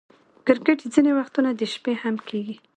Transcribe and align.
کرکټ 0.45 0.79
ځیني 0.93 1.11
وختونه 1.15 1.49
د 1.59 1.61
شپې 1.73 1.93
هم 2.01 2.15
کیږي. 2.27 2.55